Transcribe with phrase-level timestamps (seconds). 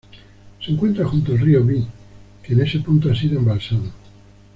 [0.59, 1.85] Se encuentra junto al río Vie,
[2.41, 3.83] que en ese punto ha sido embalsado.